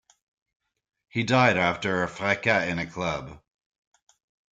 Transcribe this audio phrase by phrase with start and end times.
[1.09, 3.39] He died after a fracas in a club.